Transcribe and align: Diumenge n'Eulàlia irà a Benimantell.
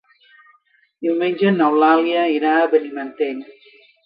Diumenge 1.07 1.51
n'Eulàlia 1.57 2.25
irà 2.39 2.55
a 2.55 2.65
Benimantell. 2.73 3.45